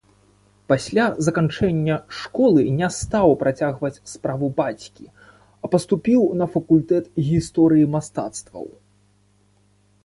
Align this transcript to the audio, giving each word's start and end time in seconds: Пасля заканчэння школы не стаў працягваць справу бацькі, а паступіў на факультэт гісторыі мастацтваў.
Пасля 0.71 1.03
заканчэння 1.25 1.97
школы 2.21 2.61
не 2.79 2.89
стаў 2.97 3.33
працягваць 3.43 4.01
справу 4.13 4.45
бацькі, 4.61 5.05
а 5.67 5.73
паступіў 5.75 6.21
на 6.41 6.45
факультэт 6.57 7.05
гісторыі 7.29 7.91
мастацтваў. 7.97 8.65